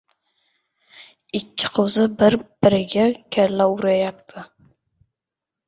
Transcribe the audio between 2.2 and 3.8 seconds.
bir-biriga kalla